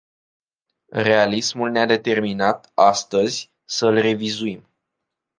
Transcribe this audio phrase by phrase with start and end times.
[1.05, 4.67] Realismul ne-a determinat, astăzi, să îl revizuim.